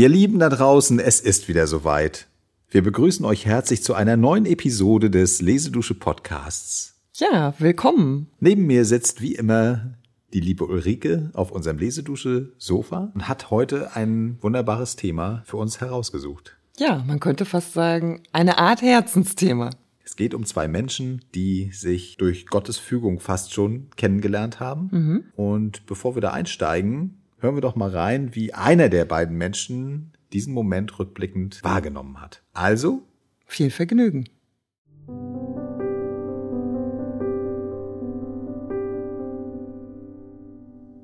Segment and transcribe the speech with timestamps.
[0.00, 2.26] Ihr Lieben da draußen, es ist wieder soweit.
[2.70, 6.98] Wir begrüßen euch herzlich zu einer neuen Episode des Lesedusche Podcasts.
[7.16, 8.28] Ja, willkommen.
[8.40, 9.98] Neben mir sitzt wie immer
[10.32, 15.82] die liebe Ulrike auf unserem Lesedusche Sofa und hat heute ein wunderbares Thema für uns
[15.82, 16.56] herausgesucht.
[16.78, 19.68] Ja, man könnte fast sagen, eine Art Herzensthema.
[20.02, 24.88] Es geht um zwei Menschen, die sich durch Gottes Fügung fast schon kennengelernt haben.
[24.92, 25.24] Mhm.
[25.36, 30.12] Und bevor wir da einsteigen, hören wir doch mal rein, wie einer der beiden Menschen
[30.32, 32.42] diesen Moment rückblickend wahrgenommen hat.
[32.52, 33.02] Also,
[33.46, 34.28] Viel Vergnügen.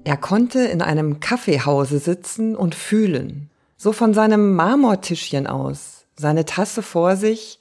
[0.05, 6.83] Er konnte in einem Kaffeehause sitzen und fühlen, so von seinem Marmortischchen aus, seine Tasse
[6.83, 7.59] vor sich,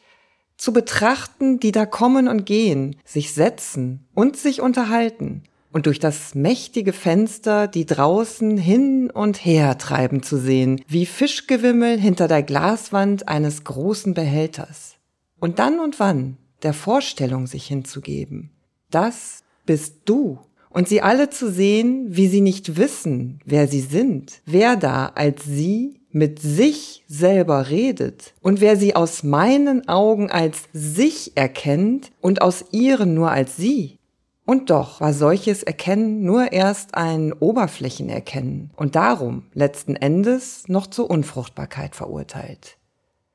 [0.56, 5.44] zu betrachten, die da kommen und gehen, sich setzen und sich unterhalten
[5.76, 12.00] und durch das mächtige Fenster die draußen hin und her treiben zu sehen, wie Fischgewimmel
[12.00, 14.96] hinter der Glaswand eines großen Behälters.
[15.38, 18.52] Und dann und wann der Vorstellung sich hinzugeben.
[18.90, 20.40] Das bist du.
[20.70, 25.44] Und sie alle zu sehen, wie sie nicht wissen, wer sie sind, wer da als
[25.44, 32.42] sie mit sich selber redet und wer sie aus meinen Augen als sich erkennt und
[32.42, 33.98] aus ihren nur als sie.
[34.46, 41.10] Und doch war solches Erkennen nur erst ein Oberflächenerkennen und darum letzten Endes noch zur
[41.10, 42.78] Unfruchtbarkeit verurteilt.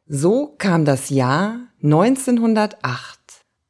[0.06, 3.18] So kam das Jahr 1908.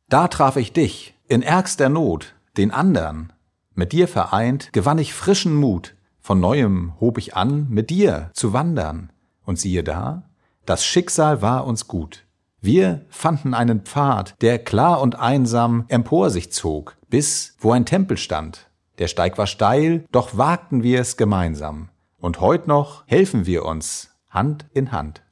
[0.09, 3.33] da traf ich dich, in ärgster Not, den andern.
[3.75, 5.95] Mit dir vereint gewann ich frischen Mut.
[6.21, 9.11] Von neuem hob ich an, mit dir zu wandern.
[9.45, 10.25] Und siehe da,
[10.67, 12.25] das Schicksal war uns gut.
[12.61, 18.17] Wir fanden einen Pfad, der klar und einsam empor sich zog, bis wo ein Tempel
[18.17, 18.71] stand.
[18.99, 21.91] Der Steig war steil, doch wagten wir es gemeinsam.
[22.19, 25.23] Und heut noch helfen wir uns Hand in Hand.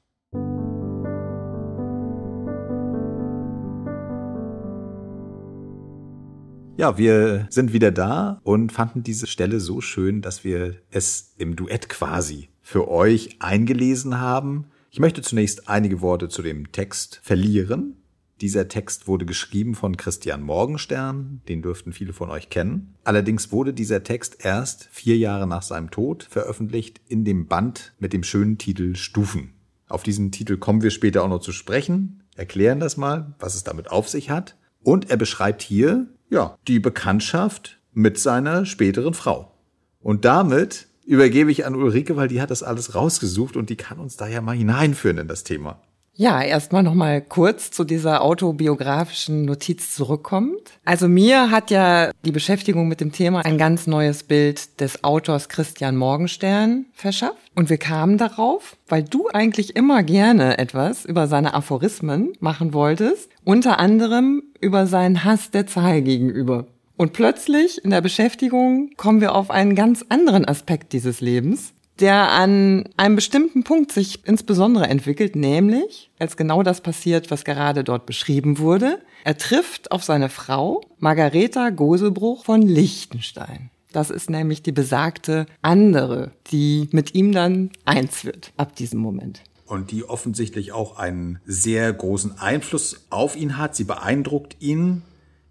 [6.79, 11.57] Ja, wir sind wieder da und fanden diese Stelle so schön, dass wir es im
[11.57, 14.67] Duett quasi für euch eingelesen haben.
[14.91, 17.98] Ich möchte zunächst einige Worte zu dem Text verlieren.
[18.41, 22.95] Dieser Text wurde geschrieben von Christian Morgenstern, den dürften viele von euch kennen.
[23.03, 28.13] Allerdings wurde dieser Text erst vier Jahre nach seinem Tod veröffentlicht in dem Band mit
[28.13, 29.55] dem schönen Titel Stufen.
[29.89, 33.65] Auf diesen Titel kommen wir später auch noch zu sprechen, erklären das mal, was es
[33.65, 34.57] damit auf sich hat.
[34.85, 39.53] Und er beschreibt hier, ja, die Bekanntschaft mit seiner späteren Frau.
[40.01, 43.99] Und damit übergebe ich an Ulrike, weil die hat das alles rausgesucht und die kann
[43.99, 45.81] uns da ja mal hineinführen in das Thema.
[46.21, 50.73] Ja, erstmal noch mal kurz zu dieser autobiografischen Notiz zurückkommt.
[50.85, 55.49] Also mir hat ja die Beschäftigung mit dem Thema ein ganz neues Bild des Autors
[55.49, 57.39] Christian Morgenstern verschafft.
[57.55, 63.31] Und wir kamen darauf, weil du eigentlich immer gerne etwas über seine Aphorismen machen wolltest,
[63.45, 66.67] unter anderem über seinen Hass der Zahl gegenüber.
[66.97, 72.31] Und plötzlich in der Beschäftigung kommen wir auf einen ganz anderen Aspekt dieses Lebens, der
[72.31, 78.07] an einem bestimmten Punkt sich insbesondere entwickelt, nämlich als genau das passiert, was gerade dort
[78.07, 79.01] beschrieben wurde.
[79.25, 83.71] Er trifft auf seine Frau Margareta Goselbruch von Liechtenstein.
[83.93, 89.43] Das ist nämlich die besagte andere, die mit ihm dann eins wird ab diesem Moment.
[89.67, 93.77] Und die offensichtlich auch einen sehr großen Einfluss auf ihn hat.
[93.77, 95.03] Sie beeindruckt ihn.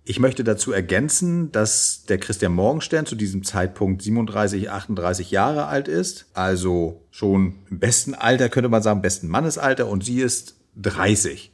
[0.10, 5.90] Ich möchte dazu ergänzen, dass der Christian Morgenstern zu diesem Zeitpunkt 37, 38 Jahre alt
[5.90, 6.28] ist.
[6.34, 9.90] Also schon im besten Alter, könnte man sagen, besten Mannesalter.
[9.90, 11.52] Und sie ist 30.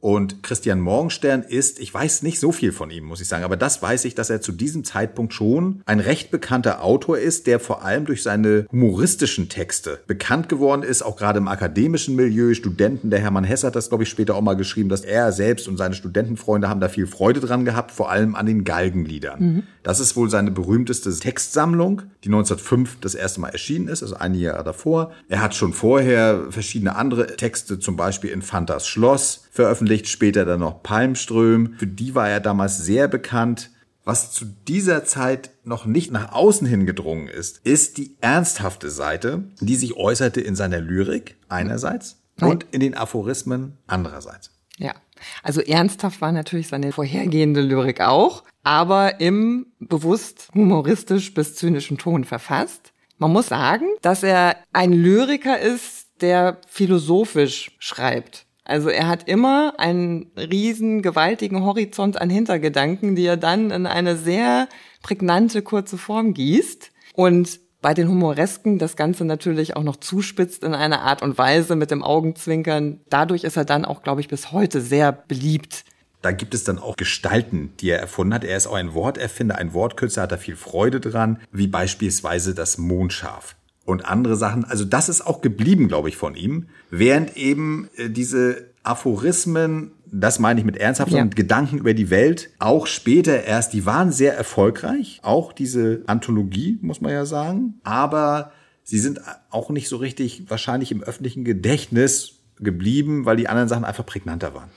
[0.00, 3.56] Und Christian Morgenstern ist, ich weiß nicht so viel von ihm, muss ich sagen, aber
[3.56, 7.58] das weiß ich, dass er zu diesem Zeitpunkt schon ein recht bekannter Autor ist, der
[7.58, 12.54] vor allem durch seine humoristischen Texte bekannt geworden ist, auch gerade im akademischen Milieu.
[12.54, 15.66] Studenten, der Hermann Hess hat das, glaube ich, später auch mal geschrieben, dass er selbst
[15.66, 19.66] und seine Studentenfreunde haben da viel Freude dran gehabt, vor allem an den Galgenliedern.
[19.82, 24.34] Das ist wohl seine berühmteste Textsammlung, die 1905 das erste Mal erschienen ist, also ein
[24.34, 25.12] Jahr davor.
[25.28, 30.82] Er hat schon vorher verschiedene andere Texte, zum Beispiel Infantas Schloss, veröffentlicht, später dann noch
[30.82, 31.74] Palmström.
[31.78, 33.70] Für die war er damals sehr bekannt.
[34.04, 39.44] Was zu dieser Zeit noch nicht nach außen hin gedrungen ist, ist die ernsthafte Seite,
[39.60, 44.50] die sich äußerte in seiner Lyrik einerseits und in den Aphorismen andererseits.
[44.78, 44.94] Ja.
[45.42, 52.24] Also ernsthaft war natürlich seine vorhergehende Lyrik auch, aber im bewusst humoristisch bis zynischen Ton
[52.24, 52.92] verfasst.
[53.18, 58.46] Man muss sagen, dass er ein Lyriker ist, der philosophisch schreibt.
[58.68, 64.14] Also er hat immer einen riesen, gewaltigen Horizont an Hintergedanken, die er dann in eine
[64.14, 64.68] sehr
[65.02, 66.92] prägnante, kurze Form gießt.
[67.14, 71.76] Und bei den Humoresken das Ganze natürlich auch noch zuspitzt in einer Art und Weise
[71.76, 73.00] mit dem Augenzwinkern.
[73.08, 75.84] Dadurch ist er dann auch, glaube ich, bis heute sehr beliebt.
[76.20, 78.44] Da gibt es dann auch Gestalten, die er erfunden hat.
[78.44, 82.76] Er ist auch ein Worterfinder, ein Wortkünstler, hat da viel Freude dran, wie beispielsweise das
[82.76, 83.56] Mondschaf
[83.88, 84.66] und andere Sachen.
[84.66, 86.66] Also das ist auch geblieben, glaube ich, von ihm.
[86.90, 91.24] Während eben äh, diese Aphorismen, das meine ich mit ernsthaften ja.
[91.24, 95.20] Gedanken über die Welt, auch später erst, die waren sehr erfolgreich.
[95.22, 97.80] Auch diese Anthologie, muss man ja sagen.
[97.82, 98.52] Aber
[98.84, 103.86] sie sind auch nicht so richtig wahrscheinlich im öffentlichen Gedächtnis geblieben, weil die anderen Sachen
[103.86, 104.68] einfach prägnanter waren.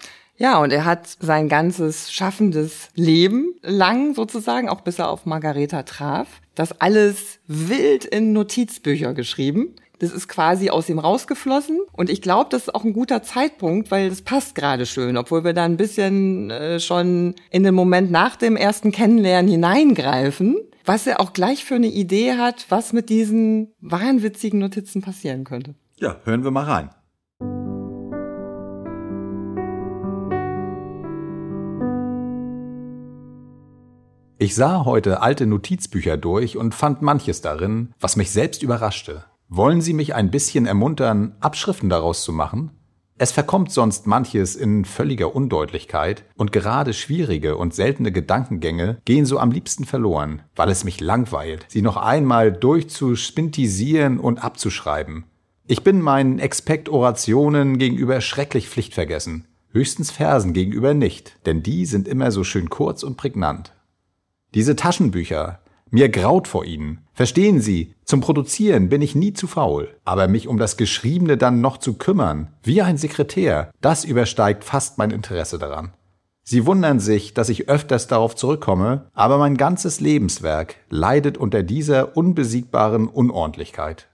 [0.42, 5.84] Ja, und er hat sein ganzes schaffendes Leben lang sozusagen, auch bis er auf Margareta
[5.84, 9.76] traf, das alles wild in Notizbücher geschrieben.
[10.00, 11.80] Das ist quasi aus ihm rausgeflossen.
[11.94, 15.44] Und ich glaube, das ist auch ein guter Zeitpunkt, weil das passt gerade schön, obwohl
[15.44, 21.06] wir da ein bisschen äh, schon in den Moment nach dem ersten Kennenlernen hineingreifen, was
[21.06, 25.76] er auch gleich für eine Idee hat, was mit diesen wahnwitzigen Notizen passieren könnte.
[26.00, 26.90] Ja, hören wir mal rein.
[34.42, 39.24] Ich sah heute alte Notizbücher durch und fand manches darin, was mich selbst überraschte.
[39.50, 42.72] Wollen Sie mich ein bisschen ermuntern, Abschriften daraus zu machen?
[43.20, 49.38] Es verkommt sonst manches in völliger Undeutlichkeit und gerade schwierige und seltene Gedankengänge gehen so
[49.38, 55.26] am liebsten verloren, weil es mich langweilt, sie noch einmal durchzuspintisieren und abzuschreiben.
[55.68, 62.32] Ich bin meinen Expekt-Orationen gegenüber schrecklich pflichtvergessen, höchstens Versen gegenüber nicht, denn die sind immer
[62.32, 63.74] so schön kurz und prägnant.
[64.54, 65.60] Diese Taschenbücher,
[65.92, 67.08] mir graut vor ihnen.
[67.14, 69.96] Verstehen Sie, zum Produzieren bin ich nie zu faul.
[70.04, 74.98] Aber mich um das Geschriebene dann noch zu kümmern, wie ein Sekretär, das übersteigt fast
[74.98, 75.94] mein Interesse daran.
[76.44, 82.18] Sie wundern sich, dass ich öfters darauf zurückkomme, aber mein ganzes Lebenswerk leidet unter dieser
[82.18, 84.10] unbesiegbaren Unordentlichkeit.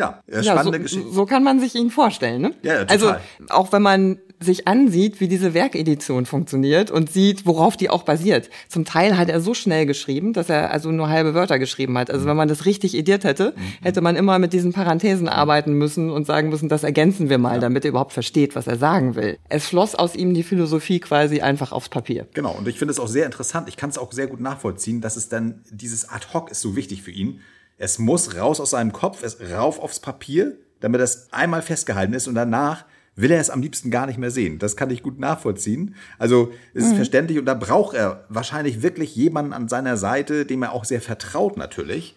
[0.00, 1.12] Ja, spannende ja, so, Geschichte.
[1.12, 2.54] So kann man sich ihn vorstellen, ne?
[2.62, 2.96] Ja, ja total.
[2.96, 3.14] Also
[3.50, 8.48] auch wenn man sich ansieht, wie diese Werkedition funktioniert und sieht, worauf die auch basiert.
[8.68, 12.10] Zum Teil hat er so schnell geschrieben, dass er also nur halbe Wörter geschrieben hat.
[12.10, 13.84] Also wenn man das richtig ediert hätte, mhm.
[13.84, 17.56] hätte man immer mit diesen Parenthesen arbeiten müssen und sagen müssen, das ergänzen wir mal,
[17.56, 17.60] ja.
[17.60, 19.38] damit er überhaupt versteht, was er sagen will.
[19.50, 22.26] Es floss aus ihm die Philosophie quasi einfach aufs Papier.
[22.32, 22.54] Genau.
[22.56, 23.68] Und ich finde es auch sehr interessant.
[23.68, 26.76] Ich kann es auch sehr gut nachvollziehen, dass es dann dieses Ad hoc ist so
[26.76, 27.40] wichtig für ihn
[27.80, 32.28] es muss raus aus seinem Kopf, es rauf aufs Papier, damit das einmal festgehalten ist
[32.28, 32.84] und danach
[33.16, 34.58] will er es am liebsten gar nicht mehr sehen.
[34.58, 35.94] Das kann ich gut nachvollziehen.
[36.18, 36.96] Also es ist mhm.
[36.96, 41.00] verständlich und da braucht er wahrscheinlich wirklich jemanden an seiner Seite, dem er auch sehr
[41.00, 42.16] vertraut natürlich,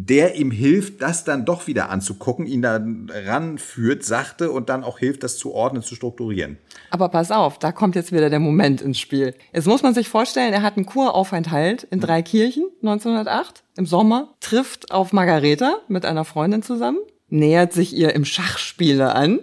[0.00, 5.00] der ihm hilft, das dann doch wieder anzugucken, ihn dann ranführt, sachte und dann auch
[5.00, 6.56] hilft, das zu ordnen, zu strukturieren.
[6.90, 9.34] Aber pass auf, da kommt jetzt wieder der Moment ins Spiel.
[9.52, 14.34] Jetzt muss man sich vorstellen, er hat einen Kuraufenthalt in drei Kirchen 1908 im Sommer,
[14.38, 16.98] trifft auf Margareta mit einer Freundin zusammen,
[17.28, 19.40] nähert sich ihr im Schachspiele an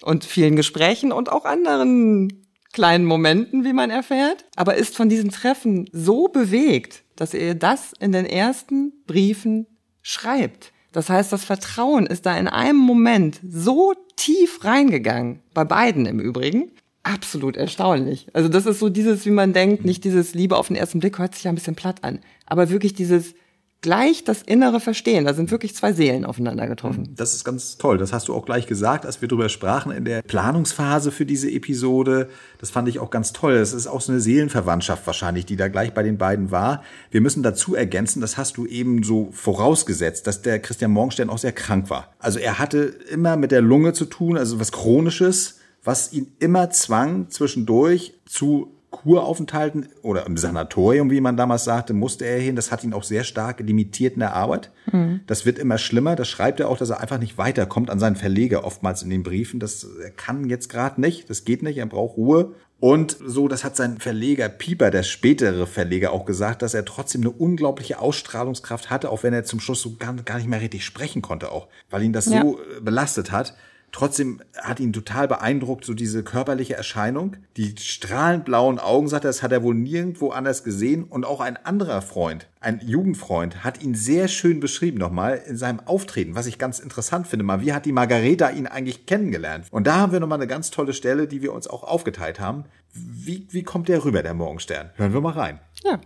[0.00, 5.30] und vielen Gesprächen und auch anderen kleinen Momenten, wie man erfährt, aber ist von diesem
[5.30, 9.66] Treffen so bewegt, dass er das in den ersten Briefen
[10.02, 10.72] schreibt.
[10.92, 16.18] Das heißt, das Vertrauen ist da in einem Moment so tief reingegangen, bei beiden im
[16.18, 16.72] Übrigen.
[17.02, 18.26] Absolut erstaunlich.
[18.34, 21.18] Also das ist so dieses, wie man denkt, nicht dieses Liebe auf den ersten Blick
[21.18, 23.34] hört sich ja ein bisschen platt an, aber wirklich dieses
[23.82, 25.24] gleich das innere Verstehen.
[25.24, 27.14] Da sind wirklich zwei Seelen aufeinander getroffen.
[27.16, 27.98] Das ist ganz toll.
[27.98, 31.50] Das hast du auch gleich gesagt, als wir darüber sprachen in der Planungsphase für diese
[31.50, 32.28] Episode.
[32.58, 33.58] Das fand ich auch ganz toll.
[33.58, 36.82] Das ist auch so eine Seelenverwandtschaft wahrscheinlich, die da gleich bei den beiden war.
[37.10, 41.38] Wir müssen dazu ergänzen, das hast du eben so vorausgesetzt, dass der Christian Morgenstern auch
[41.38, 42.12] sehr krank war.
[42.18, 46.70] Also er hatte immer mit der Lunge zu tun, also was Chronisches, was ihn immer
[46.70, 52.56] zwang, zwischendurch zu Kuraufenthalten oder im Sanatorium, wie man damals sagte, musste er hin.
[52.56, 54.70] Das hat ihn auch sehr stark limitiert in der Arbeit.
[54.90, 55.20] Mhm.
[55.26, 56.16] Das wird immer schlimmer.
[56.16, 59.22] Das schreibt er auch, dass er einfach nicht weiterkommt an seinen Verleger oftmals in den
[59.22, 59.60] Briefen.
[59.60, 61.30] Das er kann jetzt gerade nicht.
[61.30, 61.78] Das geht nicht.
[61.78, 62.54] Er braucht Ruhe.
[62.80, 67.20] Und so, das hat sein Verleger Pieper, der spätere Verleger, auch gesagt, dass er trotzdem
[67.20, 70.84] eine unglaubliche Ausstrahlungskraft hatte, auch wenn er zum Schluss so gar, gar nicht mehr richtig
[70.86, 72.40] sprechen konnte auch, weil ihn das ja.
[72.40, 73.54] so äh, belastet hat.
[73.92, 77.36] Trotzdem hat ihn total beeindruckt, so diese körperliche Erscheinung.
[77.56, 81.04] Die strahlend blauen Augen, sagt er, das hat er wohl nirgendwo anders gesehen.
[81.04, 85.80] Und auch ein anderer Freund, ein Jugendfreund, hat ihn sehr schön beschrieben nochmal in seinem
[85.80, 87.44] Auftreten, was ich ganz interessant finde.
[87.44, 89.66] Mal, wie hat die Margareta ihn eigentlich kennengelernt?
[89.70, 92.64] Und da haben wir nochmal eine ganz tolle Stelle, die wir uns auch aufgeteilt haben.
[92.92, 94.90] Wie, wie kommt der rüber, der Morgenstern?
[94.96, 95.60] Hören wir mal rein.
[95.84, 96.00] Ja.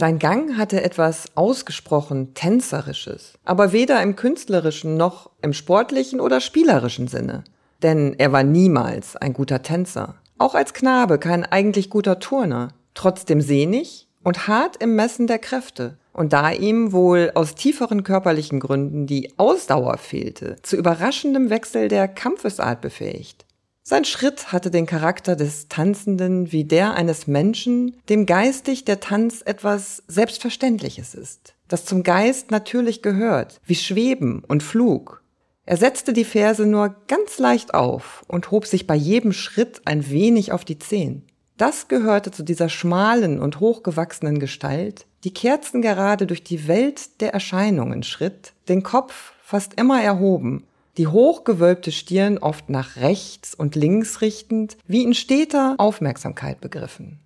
[0.00, 7.06] Sein Gang hatte etwas ausgesprochen Tänzerisches, aber weder im künstlerischen noch im sportlichen oder spielerischen
[7.06, 7.44] Sinne.
[7.82, 10.14] Denn er war niemals ein guter Tänzer.
[10.38, 12.68] Auch als Knabe kein eigentlich guter Turner.
[12.94, 15.98] Trotzdem sehnig und hart im Messen der Kräfte.
[16.14, 22.08] Und da ihm wohl aus tieferen körperlichen Gründen die Ausdauer fehlte, zu überraschendem Wechsel der
[22.08, 23.44] Kampfesart befähigt.
[23.90, 29.42] Sein Schritt hatte den Charakter des Tanzenden wie der eines Menschen, dem geistig der Tanz
[29.44, 35.24] etwas Selbstverständliches ist, das zum Geist natürlich gehört, wie Schweben und Flug.
[35.66, 40.08] Er setzte die Ferse nur ganz leicht auf und hob sich bei jedem Schritt ein
[40.08, 41.24] wenig auf die Zehen.
[41.56, 48.04] Das gehörte zu dieser schmalen und hochgewachsenen Gestalt, die kerzengerade durch die Welt der Erscheinungen
[48.04, 50.62] schritt, den Kopf fast immer erhoben
[51.00, 57.20] die hochgewölbte Stirn oft nach rechts und links richtend, wie in steter Aufmerksamkeit begriffen.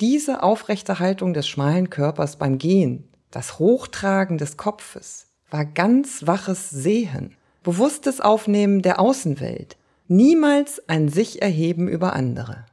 [0.00, 6.70] Diese aufrechte Haltung des schmalen Körpers beim Gehen, das Hochtragen des Kopfes, war ganz waches
[6.70, 12.64] Sehen, bewusstes Aufnehmen der Außenwelt, niemals ein sich erheben über andere.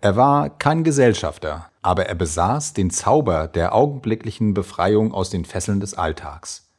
[0.00, 5.80] Er war kein Gesellschafter, aber er besaß den Zauber der augenblicklichen Befreiung aus den Fesseln
[5.80, 6.69] des Alltags.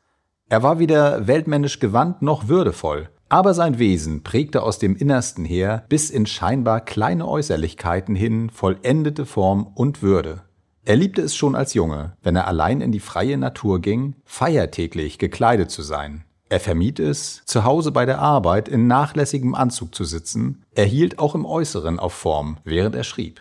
[0.52, 5.86] Er war weder weltmännisch gewandt noch würdevoll, aber sein Wesen prägte aus dem Innersten her
[5.88, 10.42] bis in scheinbar kleine Äußerlichkeiten hin vollendete Form und Würde.
[10.84, 15.20] Er liebte es schon als Junge, wenn er allein in die freie Natur ging, feiertäglich
[15.20, 16.26] gekleidet zu sein.
[16.50, 21.18] Er vermied es, zu Hause bei der Arbeit in nachlässigem Anzug zu sitzen, er hielt
[21.18, 23.40] auch im Äußeren auf Form, während er schrieb.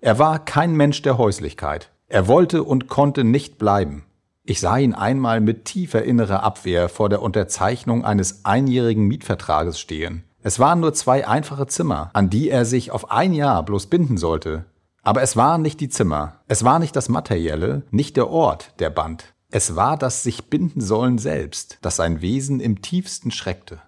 [0.00, 1.92] Er war kein Mensch der Häuslichkeit.
[2.08, 4.02] Er wollte und konnte nicht bleiben.
[4.50, 10.24] Ich sah ihn einmal mit tiefer innerer Abwehr vor der Unterzeichnung eines einjährigen Mietvertrages stehen.
[10.42, 14.16] Es waren nur zwei einfache Zimmer, an die er sich auf ein Jahr bloß binden
[14.16, 14.64] sollte.
[15.02, 18.88] Aber es waren nicht die Zimmer, es war nicht das Materielle, nicht der Ort, der
[18.88, 19.34] band.
[19.50, 23.82] Es war das sich binden sollen selbst, das sein Wesen im tiefsten schreckte.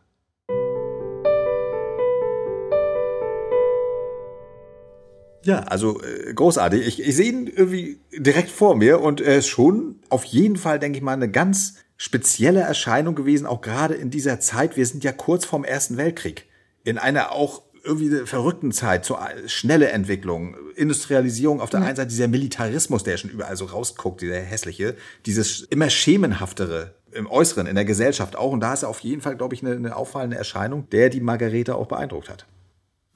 [5.43, 6.87] Ja, also äh, großartig.
[6.87, 10.79] Ich, ich sehe ihn irgendwie direkt vor mir und er ist schon auf jeden Fall,
[10.79, 14.77] denke ich mal, eine ganz spezielle Erscheinung gewesen, auch gerade in dieser Zeit.
[14.77, 16.47] Wir sind ja kurz vorm Ersten Weltkrieg.
[16.85, 21.87] In einer auch irgendwie verrückten Zeit, so schnelle Entwicklung, Industrialisierung auf der ja.
[21.87, 27.27] einen Seite, dieser Militarismus, der schon überall so rausguckt, dieser hässliche, dieses immer schemenhaftere im
[27.27, 28.53] Äußeren, in der Gesellschaft auch.
[28.53, 31.21] Und da ist er auf jeden Fall, glaube ich, eine, eine auffallende Erscheinung, der die
[31.21, 32.47] Margarete auch beeindruckt hat.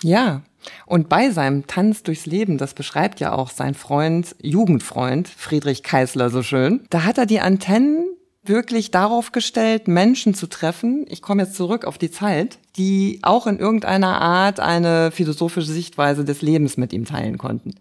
[0.03, 0.43] Ja,
[0.87, 6.31] und bei seinem Tanz durchs Leben, das beschreibt ja auch sein Freund, Jugendfreund Friedrich Keisler
[6.31, 8.07] so schön, da hat er die Antennen
[8.43, 13.47] wirklich darauf gestellt, Menschen zu treffen, ich komme jetzt zurück auf die Zeit, die auch
[13.47, 17.75] in irgendeiner Art eine philosophische Sichtweise des Lebens mit ihm teilen konnten.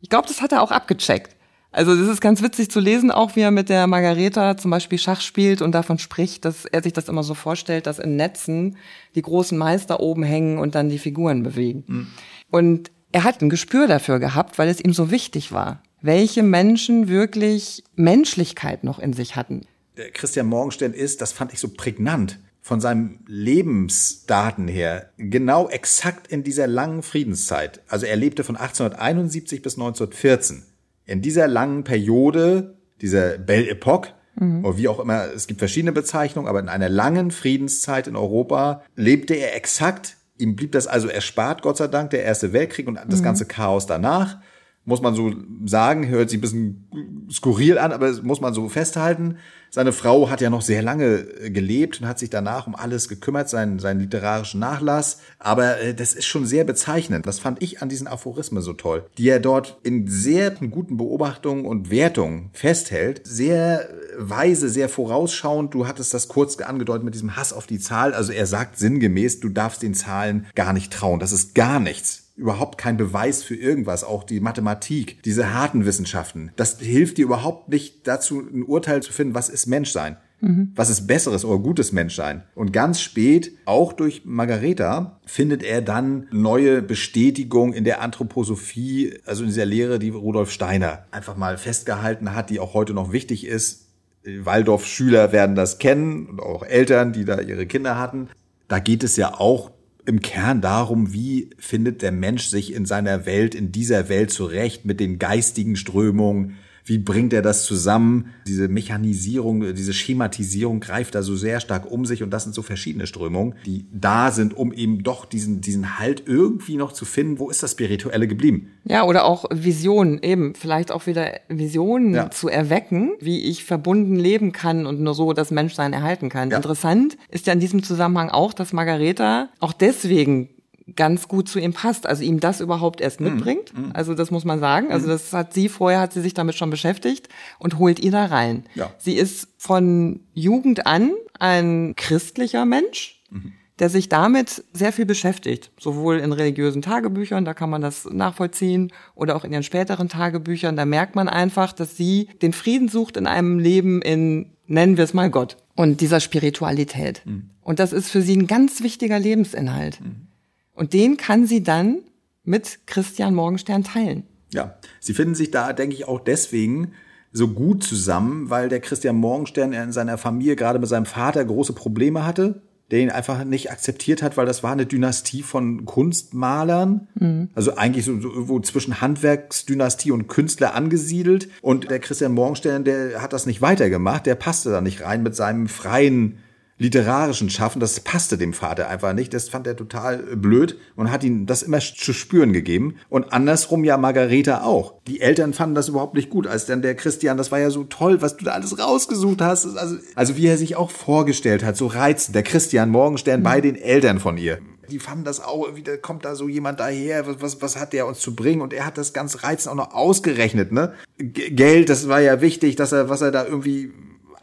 [0.00, 1.36] Ich glaube, das hat er auch abgecheckt.
[1.72, 4.98] Also das ist ganz witzig zu lesen, auch wie er mit der Margareta zum Beispiel
[4.98, 8.76] Schach spielt und davon spricht, dass er sich das immer so vorstellt, dass in Netzen
[9.14, 11.84] die großen Meister oben hängen und dann die Figuren bewegen.
[11.86, 12.06] Mhm.
[12.50, 17.08] Und er hat ein Gespür dafür gehabt, weil es ihm so wichtig war, welche Menschen
[17.08, 19.66] wirklich Menschlichkeit noch in sich hatten.
[20.12, 26.42] Christian Morgenstern ist, das fand ich so prägnant, von seinem Lebensdaten her genau exakt in
[26.42, 27.80] dieser langen Friedenszeit.
[27.86, 30.64] Also er lebte von 1871 bis 1914
[31.06, 34.64] in dieser langen Periode, dieser Belle Epoque, mhm.
[34.64, 38.82] oder wie auch immer, es gibt verschiedene Bezeichnungen, aber in einer langen Friedenszeit in Europa
[38.96, 42.98] lebte er exakt, ihm blieb das also erspart, Gott sei Dank, der Erste Weltkrieg und
[43.08, 43.24] das mhm.
[43.24, 44.38] ganze Chaos danach.
[44.86, 45.32] Muss man so
[45.66, 49.36] sagen, hört sich ein bisschen skurril an, aber muss man so festhalten.
[49.70, 53.08] Seine Frau hat ja noch sehr lange äh, gelebt und hat sich danach um alles
[53.08, 55.18] gekümmert, seinen, seinen literarischen Nachlass.
[55.38, 57.26] Aber äh, das ist schon sehr bezeichnend.
[57.26, 61.66] Das fand ich an diesen Aphorismen so toll, die er dort in sehr guten Beobachtungen
[61.66, 63.20] und Wertungen festhält.
[63.24, 65.74] Sehr weise, sehr vorausschauend.
[65.74, 68.14] Du hattest das kurz angedeutet mit diesem Hass auf die Zahl.
[68.14, 71.20] Also er sagt sinngemäß, du darfst den Zahlen gar nicht trauen.
[71.20, 76.52] Das ist gar nichts überhaupt kein Beweis für irgendwas, auch die Mathematik, diese harten Wissenschaften.
[76.56, 80.18] Das hilft dir überhaupt nicht dazu, ein Urteil zu finden, was ist Menschsein.
[80.40, 80.72] Mhm.
[80.74, 82.42] Was ist besseres oder gutes Menschsein?
[82.54, 89.44] Und ganz spät, auch durch Margareta, findet er dann neue Bestätigung in der Anthroposophie, also
[89.44, 93.46] in dieser Lehre, die Rudolf Steiner einfach mal festgehalten hat, die auch heute noch wichtig
[93.46, 93.86] ist.
[94.24, 98.28] Waldorf-Schüler werden das kennen und auch Eltern, die da ihre Kinder hatten.
[98.68, 99.70] Da geht es ja auch
[100.06, 104.84] im Kern darum, wie findet der Mensch sich in seiner Welt, in dieser Welt zurecht
[104.84, 108.30] mit den geistigen Strömungen, Wie bringt er das zusammen?
[108.46, 112.62] Diese Mechanisierung, diese Schematisierung greift da so sehr stark um sich und das sind so
[112.62, 117.40] verschiedene Strömungen, die da sind, um eben doch diesen, diesen Halt irgendwie noch zu finden.
[117.40, 118.68] Wo ist das Spirituelle geblieben?
[118.84, 122.30] Ja, oder auch Visionen, eben, vielleicht auch wieder Visionen ja.
[122.30, 126.50] zu erwecken, wie ich verbunden leben kann und nur so das Menschsein erhalten kann.
[126.50, 126.56] Ja.
[126.56, 130.50] Interessant ist ja in diesem Zusammenhang auch, dass Margareta auch deswegen
[130.94, 133.34] ganz gut zu ihm passt, also ihm das überhaupt erst mhm.
[133.34, 133.76] mitbringt.
[133.76, 134.92] Mm, Also das muss man sagen.
[134.92, 135.10] Also mhm.
[135.10, 137.28] das hat sie vorher hat sie sich damit schon beschäftigt
[137.58, 138.64] und holt ihn da rein.
[138.74, 138.92] Ja.
[138.98, 143.20] Sie ist von Jugend an ein christlicher Mensch.
[143.30, 143.54] Mhm.
[143.78, 148.90] der sich damit sehr viel beschäftigt, sowohl in religiösen Tagebüchern, da kann man das nachvollziehen,
[149.14, 153.18] oder auch in ihren späteren Tagebüchern, da merkt man einfach, dass sie den Frieden sucht
[153.18, 157.20] in einem Leben in, nennen wir es mal Gott, und dieser Spiritualität.
[157.26, 157.50] Mhm.
[157.60, 160.00] Und das ist für sie ein ganz wichtiger Lebensinhalt.
[160.00, 160.28] Mhm.
[160.76, 161.98] Und den kann sie dann
[162.44, 164.22] mit Christian Morgenstern teilen.
[164.52, 166.92] Ja, sie finden sich da, denke ich, auch deswegen
[167.32, 171.72] so gut zusammen, weil der Christian Morgenstern in seiner Familie gerade mit seinem Vater große
[171.72, 177.08] Probleme hatte, der ihn einfach nicht akzeptiert hat, weil das war eine Dynastie von Kunstmalern,
[177.18, 177.48] mhm.
[177.54, 181.48] also eigentlich so, so irgendwo zwischen Handwerksdynastie und Künstler angesiedelt.
[181.62, 185.34] Und der Christian Morgenstern, der hat das nicht weitergemacht, der passte da nicht rein mit
[185.34, 186.38] seinem freien
[186.78, 189.32] literarischen Schaffen, das passte dem Vater einfach nicht.
[189.32, 192.96] Das fand er total blöd und hat ihm das immer zu spüren gegeben.
[193.08, 194.94] Und andersrum ja Margareta auch.
[195.06, 197.84] Die Eltern fanden das überhaupt nicht gut, als dann der Christian, das war ja so
[197.84, 199.66] toll, was du da alles rausgesucht hast.
[199.76, 202.34] Also, also wie er sich auch vorgestellt hat, so reizend.
[202.34, 204.58] Der Christian Morgenstern bei den Eltern von ihr.
[204.90, 208.06] Die fanden das auch, wieder kommt da so jemand daher, was, was, was hat der
[208.06, 208.60] uns zu bringen?
[208.60, 210.92] Und er hat das ganz reizend auch noch ausgerechnet, ne?
[211.18, 213.90] G Geld, das war ja wichtig, dass er, was er da irgendwie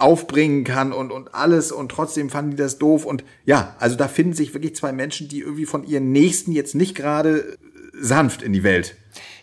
[0.04, 4.08] aufbringen kann und, und alles und trotzdem fanden die das doof und ja, also da
[4.08, 7.58] finden sich wirklich zwei Menschen, die irgendwie von ihren Nächsten jetzt nicht gerade
[7.94, 8.96] sanft in die Welt.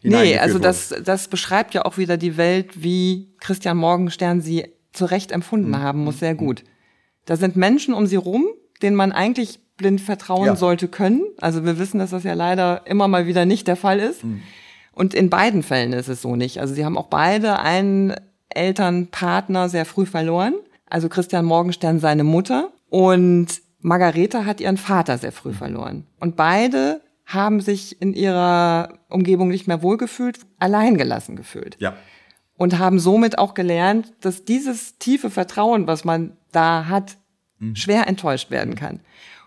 [0.02, 5.04] Nee, also das, das beschreibt ja auch wieder die Welt, wie Christian Morgenstern sie zu
[5.04, 5.78] Recht empfunden mhm.
[5.78, 6.64] haben muss, sehr gut.
[7.24, 8.46] Da sind Menschen um sie rum,
[8.82, 10.56] denen man eigentlich blind vertrauen ja.
[10.56, 11.22] sollte können.
[11.38, 14.24] Also wir wissen, dass das ja leider immer mal wieder nicht der Fall ist.
[14.24, 14.42] Mhm.
[14.92, 16.60] Und in beiden Fällen ist es so nicht.
[16.60, 18.14] Also sie haben auch beide einen
[18.50, 20.54] Elternpartner sehr früh verloren.
[20.86, 26.06] Also Christian Morgenstern seine Mutter und Margareta hat ihren Vater sehr früh verloren.
[26.18, 31.76] Und beide haben sich in ihrer Umgebung nicht mehr wohlgefühlt, alleingelassen gefühlt.
[31.78, 31.94] Ja.
[32.56, 37.16] Und haben somit auch gelernt, dass dieses tiefe Vertrauen, was man da hat,
[37.58, 37.76] mhm.
[37.76, 39.00] schwer enttäuscht werden kann.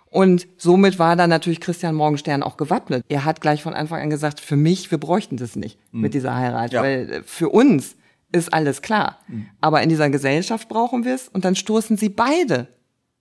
[0.10, 3.04] Und somit war dann natürlich Christian Morgenstern auch gewappnet.
[3.10, 6.02] Er hat gleich von Anfang an gesagt, für mich, wir bräuchten das nicht mhm.
[6.02, 6.82] mit dieser Heirat, ja.
[6.82, 7.96] weil äh, für uns
[8.34, 9.20] ist alles klar.
[9.62, 12.68] Aber in dieser Gesellschaft brauchen wir es und dann stoßen sie beide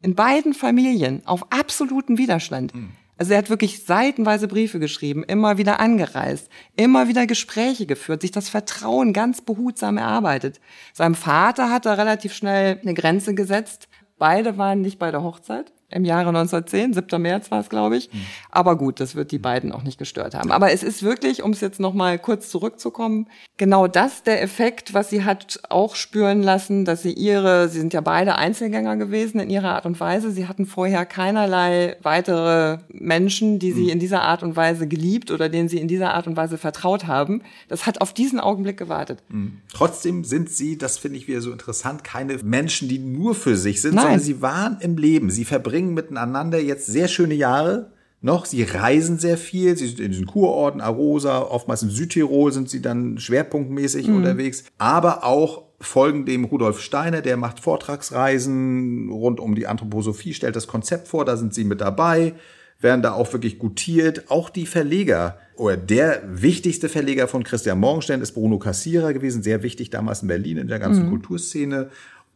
[0.02, 2.72] in beiden Familien auf absoluten Widerstand.
[3.18, 8.32] Also er hat wirklich seitenweise Briefe geschrieben, immer wieder angereist, immer wieder Gespräche geführt, sich
[8.32, 10.60] das Vertrauen ganz behutsam erarbeitet.
[10.92, 13.88] Seinem Vater hat er relativ schnell eine Grenze gesetzt.
[14.18, 17.20] Beide waren nicht bei der Hochzeit im Jahre 1910, 7.
[17.20, 18.12] März war es, glaube ich.
[18.12, 18.20] Mhm.
[18.50, 20.50] Aber gut, das wird die beiden auch nicht gestört haben.
[20.50, 24.94] Aber es ist wirklich, um es jetzt noch mal kurz zurückzukommen, genau das der Effekt,
[24.94, 29.40] was sie hat auch spüren lassen, dass sie ihre, sie sind ja beide Einzelgänger gewesen
[29.40, 30.30] in ihrer Art und Weise.
[30.30, 33.88] Sie hatten vorher keinerlei weitere Menschen, die sie mhm.
[33.90, 37.06] in dieser Art und Weise geliebt oder denen sie in dieser Art und Weise vertraut
[37.06, 37.42] haben.
[37.68, 39.22] Das hat auf diesen Augenblick gewartet.
[39.28, 39.58] Mhm.
[39.72, 43.80] Trotzdem sind sie, das finde ich wieder so interessant, keine Menschen, die nur für sich
[43.80, 44.04] sind, Nein.
[44.04, 45.30] sondern sie waren im Leben.
[45.30, 48.46] Sie verbringen verbringen miteinander jetzt sehr schöne Jahre noch.
[48.46, 49.76] Sie reisen sehr viel.
[49.76, 54.16] Sie sind in diesen Kurorten, Arosa, oftmals in Südtirol sind sie dann schwerpunktmäßig mhm.
[54.16, 54.64] unterwegs.
[54.78, 60.68] Aber auch folgen dem Rudolf Steiner, der macht Vortragsreisen rund um die Anthroposophie, stellt das
[60.68, 62.34] Konzept vor, da sind sie mit dabei,
[62.80, 64.30] werden da auch wirklich gutiert.
[64.30, 69.64] Auch die Verleger oder der wichtigste Verleger von Christian Morgenstern ist Bruno Cassira gewesen, sehr
[69.64, 71.10] wichtig damals in Berlin in der ganzen mhm.
[71.10, 71.90] Kulturszene.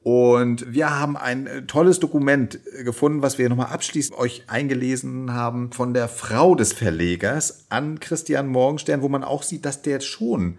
[0.06, 5.32] Und wir haben ein äh, tolles Dokument äh, gefunden, was wir nochmal abschließend euch eingelesen
[5.32, 9.98] haben von der Frau des Verlegers an Christian Morgenstern, wo man auch sieht, dass der
[9.98, 10.58] schon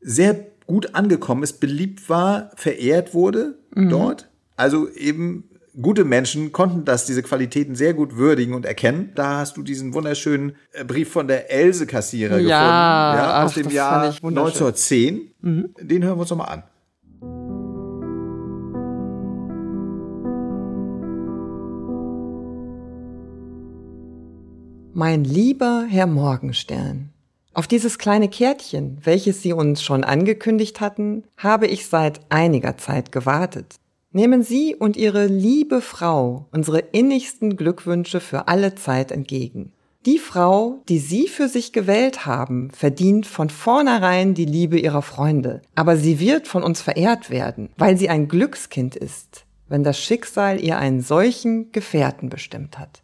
[0.00, 3.88] sehr gut angekommen ist, beliebt war, verehrt wurde mhm.
[3.88, 4.28] dort.
[4.54, 5.50] Also eben
[5.82, 9.10] gute Menschen konnten das, diese Qualitäten sehr gut würdigen und erkennen.
[9.16, 13.44] Da hast du diesen wunderschönen äh, Brief von der Else Kassierer ja, gefunden, ja, ach,
[13.44, 15.32] aus dem Jahr 1910.
[15.40, 15.74] Mhm.
[15.80, 16.62] Den hören wir uns nochmal an.
[24.96, 27.10] Mein lieber Herr Morgenstern,
[27.52, 33.10] auf dieses kleine Kärtchen, welches Sie uns schon angekündigt hatten, habe ich seit einiger Zeit
[33.10, 33.74] gewartet.
[34.12, 39.72] Nehmen Sie und Ihre liebe Frau unsere innigsten Glückwünsche für alle Zeit entgegen.
[40.06, 45.62] Die Frau, die Sie für sich gewählt haben, verdient von vornherein die Liebe Ihrer Freunde.
[45.74, 50.62] Aber sie wird von uns verehrt werden, weil sie ein Glückskind ist, wenn das Schicksal
[50.62, 53.03] ihr einen solchen Gefährten bestimmt hat.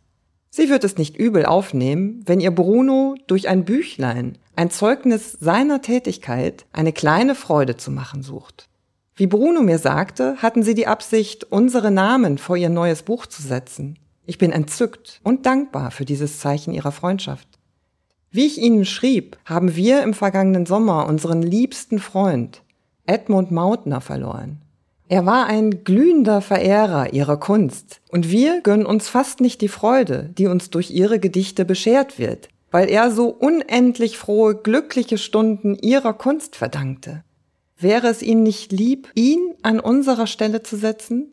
[0.50, 5.80] Sie wird es nicht übel aufnehmen, wenn ihr Bruno durch ein Büchlein, ein Zeugnis seiner
[5.80, 8.68] Tätigkeit, eine kleine Freude zu machen sucht.
[9.14, 13.42] Wie Bruno mir sagte, hatten sie die Absicht, unsere Namen vor ihr neues Buch zu
[13.42, 13.98] setzen.
[14.26, 17.46] Ich bin entzückt und dankbar für dieses Zeichen ihrer Freundschaft.
[18.32, 22.62] Wie ich Ihnen schrieb, haben wir im vergangenen Sommer unseren liebsten Freund,
[23.04, 24.62] Edmund Mautner, verloren.
[25.10, 30.30] Er war ein glühender Verehrer ihrer Kunst, und wir gönnen uns fast nicht die Freude,
[30.38, 36.12] die uns durch ihre Gedichte beschert wird, weil er so unendlich frohe, glückliche Stunden ihrer
[36.12, 37.24] Kunst verdankte.
[37.76, 41.32] Wäre es Ihnen nicht lieb, ihn an unserer Stelle zu setzen?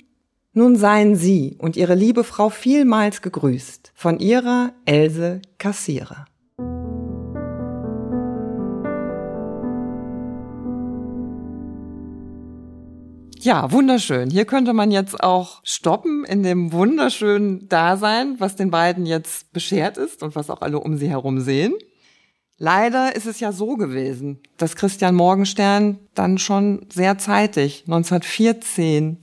[0.53, 6.25] Nun seien Sie und Ihre liebe Frau vielmals gegrüßt von Ihrer Else Kassierer.
[13.47, 14.29] Ja, wunderschön.
[14.29, 19.97] Hier könnte man jetzt auch stoppen in dem wunderschönen Dasein, was den beiden jetzt beschert
[19.97, 21.73] ist und was auch alle um sie herum sehen.
[22.57, 29.15] Leider ist es ja so gewesen, dass Christian Morgenstern dann schon sehr zeitig, 1914,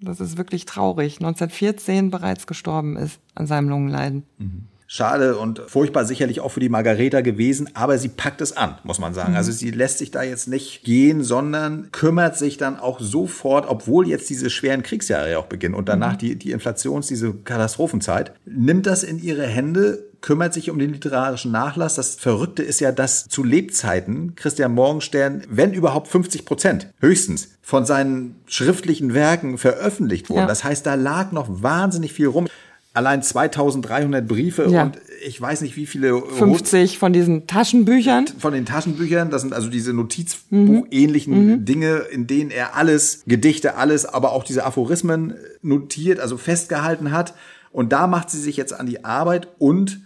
[0.00, 4.24] das ist wirklich traurig, 1914 bereits gestorben ist an seinem Lungenleiden.
[4.38, 4.68] Mhm.
[4.92, 8.98] Schade und furchtbar sicherlich auch für die Margareta gewesen, aber sie packt es an, muss
[8.98, 9.30] man sagen.
[9.30, 9.36] Mhm.
[9.36, 14.08] Also sie lässt sich da jetzt nicht gehen, sondern kümmert sich dann auch sofort, obwohl
[14.08, 16.18] jetzt diese schweren Kriegsjahre ja auch beginnen und danach mhm.
[16.18, 21.52] die, die Inflations-, diese Katastrophenzeit, nimmt das in ihre Hände, kümmert sich um den literarischen
[21.52, 21.94] Nachlass.
[21.94, 27.86] Das Verrückte ist ja, dass zu Lebzeiten Christian Morgenstern, wenn überhaupt 50 Prozent, höchstens, von
[27.86, 30.40] seinen schriftlichen Werken veröffentlicht wurden.
[30.40, 30.46] Ja.
[30.46, 32.48] Das heißt, da lag noch wahnsinnig viel rum.
[32.92, 34.82] Allein 2300 Briefe ja.
[34.82, 36.20] und ich weiß nicht wie viele.
[36.20, 38.26] 50 von diesen Taschenbüchern.
[38.38, 41.64] Von den Taschenbüchern, das sind also diese Notizbuchähnlichen mhm.
[41.64, 47.34] Dinge, in denen er alles, Gedichte, alles, aber auch diese Aphorismen notiert, also festgehalten hat.
[47.70, 50.00] Und da macht sie sich jetzt an die Arbeit und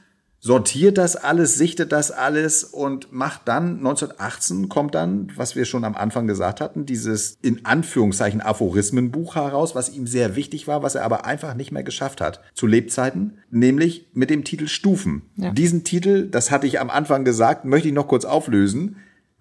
[0.44, 5.84] sortiert das alles, sichtet das alles und macht dann 1918 kommt dann, was wir schon
[5.84, 10.96] am Anfang gesagt hatten, dieses in Anführungszeichen Aphorismenbuch heraus, was ihm sehr wichtig war, was
[10.96, 15.22] er aber einfach nicht mehr geschafft hat zu Lebzeiten, nämlich mit dem Titel Stufen.
[15.36, 15.50] Ja.
[15.50, 18.96] Diesen Titel, das hatte ich am Anfang gesagt, möchte ich noch kurz auflösen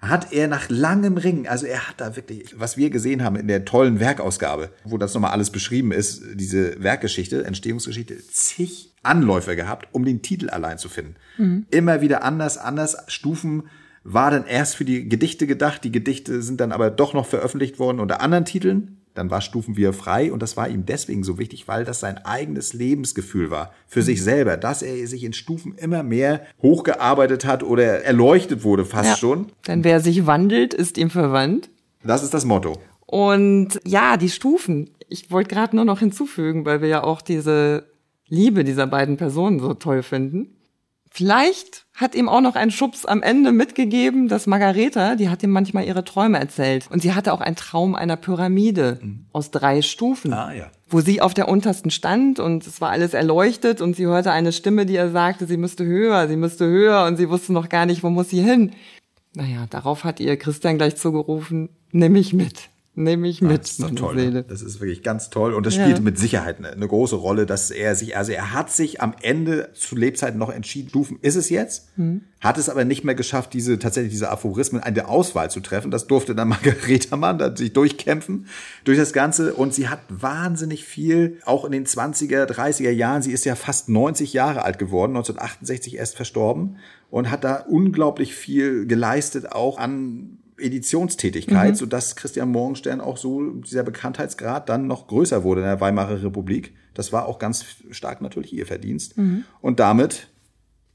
[0.10, 3.48] hat er nach langem Ringen, also er hat da wirklich, was wir gesehen haben in
[3.48, 9.88] der tollen Werkausgabe, wo das nochmal alles beschrieben ist, diese Werkgeschichte, Entstehungsgeschichte, zig Anläufe gehabt,
[9.92, 11.16] um den Titel allein zu finden.
[11.38, 11.66] Mhm.
[11.72, 13.64] Immer wieder anders, anders Stufen
[14.04, 15.84] war dann erst für die Gedichte gedacht.
[15.84, 19.03] Die Gedichte sind dann aber doch noch veröffentlicht worden unter anderen Titeln.
[19.14, 22.18] Dann war Stufen wieder frei und das war ihm deswegen so wichtig, weil das sein
[22.26, 24.24] eigenes Lebensgefühl war für sich mhm.
[24.24, 29.18] selber, dass er sich in Stufen immer mehr hochgearbeitet hat oder erleuchtet wurde fast ja,
[29.18, 29.48] schon.
[29.68, 31.70] Denn wer sich wandelt, ist ihm verwandt.
[32.04, 32.80] Das ist das Motto.
[33.06, 34.90] Und ja, die Stufen.
[35.08, 37.86] Ich wollte gerade nur noch hinzufügen, weil wir ja auch diese
[38.28, 40.53] Liebe dieser beiden Personen so toll finden.
[41.16, 45.52] Vielleicht hat ihm auch noch ein Schubs am Ende mitgegeben, dass Margareta, die hat ihm
[45.52, 46.88] manchmal ihre Träume erzählt.
[46.90, 49.28] Und sie hatte auch einen Traum einer Pyramide mhm.
[49.32, 50.34] aus drei Stufen.
[50.34, 50.72] Ah, ja.
[50.90, 54.52] Wo sie auf der untersten stand und es war alles erleuchtet und sie hörte eine
[54.52, 57.86] Stimme, die ihr sagte, sie müsste höher, sie müsste höher und sie wusste noch gar
[57.86, 58.72] nicht, wo muss sie hin.
[59.36, 63.62] Naja, darauf hat ihr Christian gleich zugerufen, nimm mich mit nehme ich mit.
[63.62, 64.16] Das ist toll.
[64.16, 64.22] Ne?
[64.22, 64.44] Seele.
[64.44, 65.54] Das ist wirklich ganz toll.
[65.54, 66.04] Und das spielt ja.
[66.04, 69.70] mit Sicherheit eine, eine, große Rolle, dass er sich, also er hat sich am Ende
[69.74, 72.22] zu Lebzeiten noch entschieden, Stufen ist es jetzt, hm.
[72.40, 75.90] hat es aber nicht mehr geschafft, diese, tatsächlich diese Aphorismen an der Auswahl zu treffen.
[75.90, 78.48] Das durfte dann Margareta Mann da sich durchkämpfen
[78.84, 79.54] durch das Ganze.
[79.54, 83.90] Und sie hat wahnsinnig viel, auch in den 20er, 30er Jahren, sie ist ja fast
[83.90, 86.78] 90 Jahre alt geworden, 1968 erst verstorben
[87.10, 91.76] und hat da unglaublich viel geleistet, auch an Editionstätigkeit, mhm.
[91.76, 96.74] sodass Christian Morgenstern auch so dieser Bekanntheitsgrad dann noch größer wurde in der Weimarer Republik.
[96.94, 99.18] Das war auch ganz stark natürlich ihr Verdienst.
[99.18, 99.46] Mhm.
[99.62, 100.28] Und damit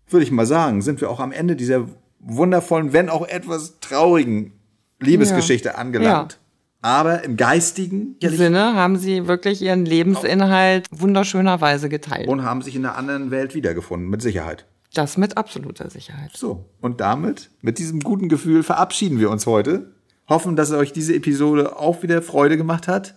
[0.09, 1.89] würde ich mal sagen, sind wir auch am Ende dieser
[2.21, 4.53] wundervollen, wenn auch etwas traurigen
[5.01, 5.75] Liebesgeschichte ja.
[5.77, 6.33] angelangt.
[6.33, 6.39] Ja.
[6.81, 12.29] Aber im geistigen Sinne haben sie wirklich ihren Lebensinhalt wunderschönerweise geteilt.
[12.29, 14.65] Und haben sich in einer anderen Welt wiedergefunden, mit Sicherheit.
[14.99, 16.33] Das mit absoluter Sicherheit.
[16.37, 19.93] So, und damit, mit diesem guten Gefühl, verabschieden wir uns heute.
[20.29, 23.15] Hoffen, dass euch diese Episode auch wieder Freude gemacht hat.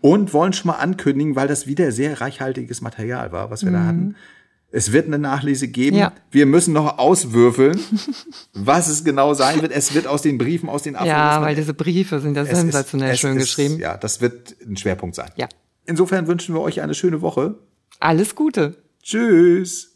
[0.00, 3.74] Und wollen schon mal ankündigen, weil das wieder sehr reichhaltiges Material war, was wir mhm.
[3.74, 4.16] da hatten.
[4.70, 5.96] Es wird eine Nachlese geben.
[5.96, 6.12] Ja.
[6.30, 7.80] Wir müssen noch auswürfeln,
[8.52, 9.72] was es genau sein wird.
[9.72, 11.18] Es wird aus den Briefen, aus den Aphorismen.
[11.18, 13.80] Ja, weil diese Briefe sind ja sensationell ist, schön ist, geschrieben.
[13.80, 15.32] Ja, das wird ein Schwerpunkt sein.
[15.34, 15.48] Ja.
[15.86, 17.56] Insofern wünschen wir euch eine schöne Woche.
[17.98, 18.76] Alles Gute.
[19.02, 19.95] Tschüss.